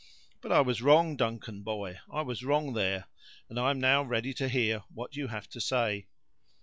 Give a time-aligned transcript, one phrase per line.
[0.41, 3.05] But I was wrong, Duncan, boy, I was wrong there;
[3.49, 6.07] and I am now ready to hear what you have to say."